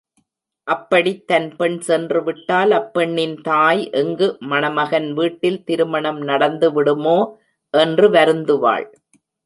அப்படித் 0.67 1.27
தன் 1.27 1.47
பெண் 1.55 1.77
சென்று 1.79 2.23
விட்டால், 2.23 2.71
அப்பெண்ணின் 2.71 3.35
தாய், 3.41 3.89
எங்கு 3.91 4.37
மணமகன் 4.39 5.13
வீட்டில் 5.13 5.63
திருமணம் 5.63 6.21
நடந்துவிடுமோ 6.21 7.17
என்று 7.73 8.09
வருந்துவாள். 8.09 8.87